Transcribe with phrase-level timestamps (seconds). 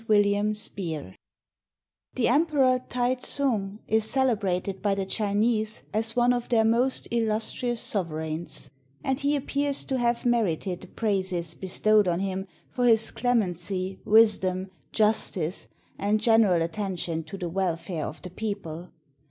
[0.07, 1.15] WILLIAM SPEER
[2.15, 7.79] The Emperor Tai tsung is celebrated by the Chinese as one of their most illustrious
[7.81, 8.71] sovereigns;
[9.03, 13.99] and he appears to have merited the praises bestowed on him for his clem ency,
[14.03, 15.67] wisdom, justice,
[15.99, 18.89] and general attention to the wel fare of the people.